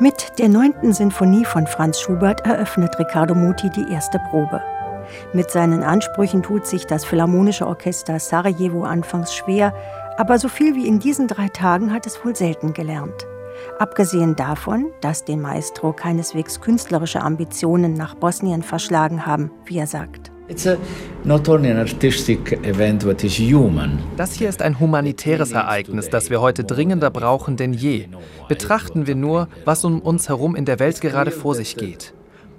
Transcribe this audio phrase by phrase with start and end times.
[0.00, 4.62] Mit der neunten Sinfonie von Franz Schubert eröffnet Riccardo Muti die erste Probe.
[5.32, 9.74] Mit seinen Ansprüchen tut sich das Philharmonische Orchester Sarajevo anfangs schwer,
[10.16, 13.26] aber so viel wie in diesen drei Tagen hat es wohl selten gelernt.
[13.80, 20.27] Abgesehen davon, dass den Maestro keineswegs künstlerische Ambitionen nach Bosnien verschlagen haben, wie er sagt.
[24.16, 28.08] Das hier ist ein humanitäres Ereignis, das wir heute dringender brauchen denn je.
[28.48, 32.14] Betrachten wir nur, was um uns herum in der Welt gerade vor sich geht.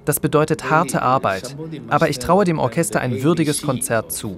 [0.05, 1.55] Das bedeutet harte Arbeit,
[1.87, 4.37] aber ich traue dem Orchester ein würdiges Konzert zu.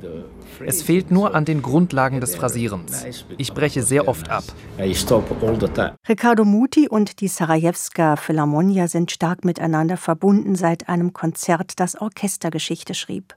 [0.66, 3.06] Es fehlt nur an den Grundlagen des Phrasierens.
[3.38, 4.44] Ich breche sehr oft ab.
[6.10, 12.94] Riccardo Muti und die Sarajewska Philharmonia sind stark miteinander verbunden seit einem Konzert, das Orchestergeschichte
[12.94, 13.36] schrieb.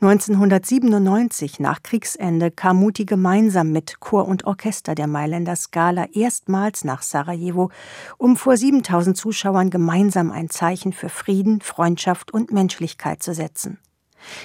[0.00, 7.02] 1997, nach Kriegsende, kam Muti gemeinsam mit Chor und Orchester der Mailänder Scala erstmals nach
[7.02, 7.70] Sarajevo,
[8.18, 13.78] um vor 7000 Zuschauern gemeinsam ein Zeichen für Frieden, Freundschaft und Menschlichkeit zu setzen.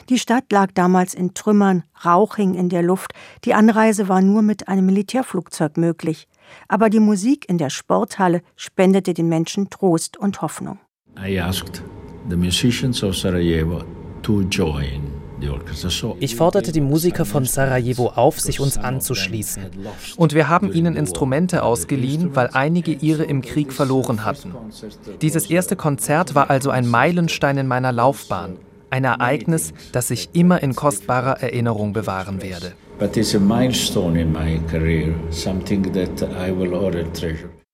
[0.09, 3.13] Die Stadt lag damals in Trümmern, Rauch hing in der Luft,
[3.45, 6.27] die Anreise war nur mit einem Militärflugzeug möglich.
[6.67, 10.79] Aber die Musik in der Sporthalle spendete den Menschen Trost und Hoffnung.
[11.17, 11.83] I asked
[12.29, 13.83] the musicians of Sarajevo
[14.21, 15.10] to join
[16.19, 19.63] ich forderte die Musiker von Sarajevo auf, sich uns anzuschließen.
[20.17, 24.53] Und wir haben ihnen Instrumente ausgeliehen, weil einige ihre im Krieg verloren hatten.
[25.21, 28.57] Dieses erste Konzert war also ein Meilenstein in meiner Laufbahn.
[28.89, 32.73] Ein Ereignis, das ich immer in kostbarer Erinnerung bewahren werde.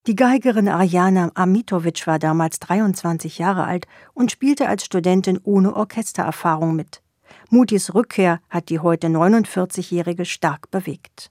[0.07, 6.75] Die Geigerin Arjana Amitovic war damals 23 Jahre alt und spielte als Studentin ohne Orchestererfahrung
[6.75, 7.01] mit.
[7.49, 11.29] Mutis Rückkehr hat die heute 49-Jährige stark bewegt.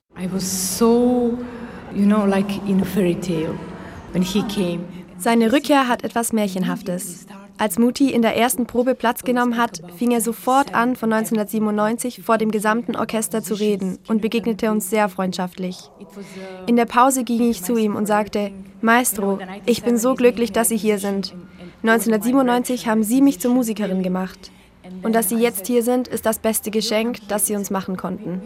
[5.19, 7.27] Seine Rückkehr hat etwas Märchenhaftes.
[7.59, 12.23] Als Muti in der ersten Probe Platz genommen hat, fing er sofort an, von 1997
[12.23, 15.91] vor dem gesamten Orchester zu reden und begegnete uns sehr freundschaftlich.
[16.67, 20.69] In der Pause ging ich zu ihm und sagte, Maestro, ich bin so glücklich, dass
[20.69, 21.35] Sie hier sind.
[21.83, 24.51] 1997 haben Sie mich zur Musikerin gemacht.
[25.03, 28.43] Und dass Sie jetzt hier sind, ist das beste Geschenk, das Sie uns machen konnten.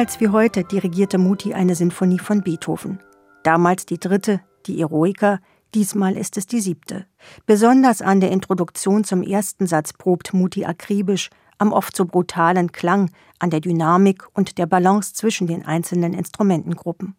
[0.00, 3.00] Damals wie heute dirigierte Muti eine Sinfonie von Beethoven.
[3.42, 5.40] Damals die dritte, die Eroica,
[5.74, 7.04] diesmal ist es die siebte.
[7.44, 11.28] Besonders an der Introduktion zum ersten Satz probt Muti akribisch,
[11.58, 13.10] am oft so brutalen Klang,
[13.40, 17.14] an der Dynamik und der Balance zwischen den einzelnen Instrumentengruppen.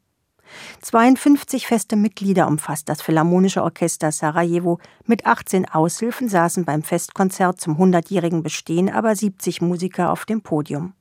[0.82, 4.80] 52 feste Mitglieder umfasst das Philharmonische Orchester Sarajevo.
[5.06, 10.96] Mit 18 Aushilfen saßen beim Festkonzert zum 100-jährigen Bestehen aber 70 Musiker auf dem Podium.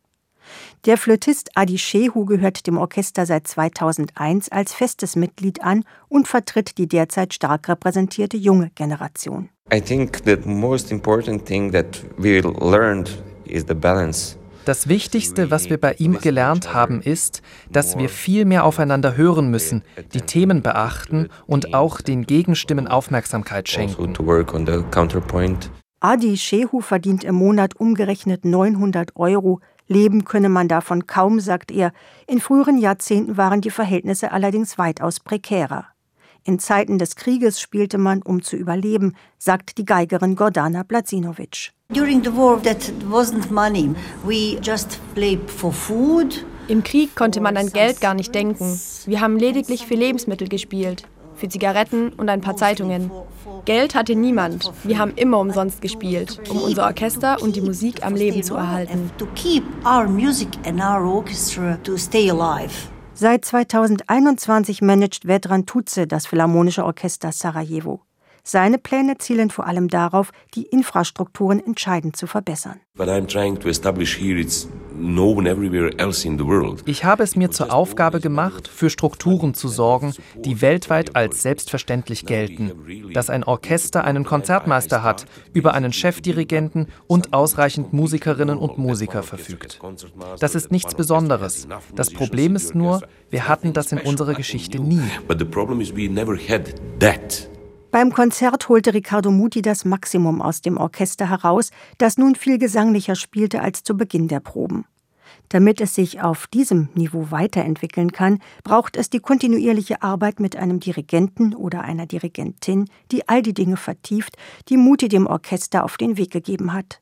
[0.87, 6.79] Der Flötist Adi Shehu gehört dem Orchester seit 2001 als festes Mitglied an und vertritt
[6.79, 9.49] die derzeit stark repräsentierte junge Generation.
[9.73, 15.71] I think the most important thing that we learned is the balance das Wichtigste, was
[15.71, 17.41] wir bei ihm gelernt haben, ist,
[17.73, 19.83] dass wir viel mehr aufeinander hören müssen,
[20.13, 24.15] die Themen beachten und auch den Gegenstimmen Aufmerksamkeit schenken.
[26.01, 31.93] Adi Shehu verdient im Monat umgerechnet 900 Euro, Leben könne man davon kaum, sagt er.
[32.29, 35.87] In früheren Jahrzehnten waren die Verhältnisse allerdings weitaus prekärer.
[36.45, 41.73] In Zeiten des Krieges spielte man, um zu überleben, sagt die Geigerin Gordana Blazinovic.
[41.93, 43.93] During the war that wasn't money.
[44.25, 46.47] We just played for food.
[46.69, 48.81] Im Krieg konnte man an Geld gar nicht denken.
[49.07, 51.05] Wir haben lediglich für Lebensmittel gespielt
[51.41, 53.11] für Zigaretten und ein paar Zeitungen.
[53.65, 54.73] Geld hatte niemand.
[54.85, 59.11] Wir haben immer umsonst gespielt, um unser Orchester und die Musik am Leben zu erhalten.
[63.15, 68.01] Seit 2021 managt Vedran Tutze das Philharmonische Orchester Sarajevo.
[68.43, 72.81] Seine Pläne zielen vor allem darauf, die Infrastrukturen entscheidend zu verbessern.
[76.87, 82.27] Ich habe es mir zur Aufgabe gemacht, für Strukturen zu sorgen, die weltweit als selbstverständlich
[82.27, 82.73] gelten.
[83.13, 89.81] Dass ein Orchester einen Konzertmeister hat, über einen Chefdirigenten und ausreichend Musikerinnen und Musiker verfügt.
[90.39, 91.67] Das ist nichts Besonderes.
[91.95, 95.01] Das Problem ist nur, wir hatten das in unserer Geschichte nie.
[97.91, 103.17] Beim Konzert holte Riccardo Muti das Maximum aus dem Orchester heraus, das nun viel gesanglicher
[103.17, 104.85] spielte als zu Beginn der Proben.
[105.49, 110.79] Damit es sich auf diesem Niveau weiterentwickeln kann, braucht es die kontinuierliche Arbeit mit einem
[110.79, 114.37] Dirigenten oder einer Dirigentin, die all die Dinge vertieft,
[114.69, 117.01] die Muti dem Orchester auf den Weg gegeben hat.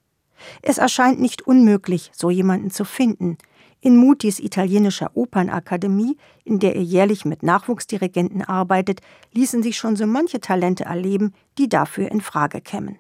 [0.62, 3.37] Es erscheint nicht unmöglich, so jemanden zu finden.
[3.81, 9.01] In Mutis italienischer Opernakademie, in der er jährlich mit Nachwuchsdirigenten arbeitet,
[9.33, 12.97] ließen sich schon so manche Talente erleben, die dafür in Frage kämen.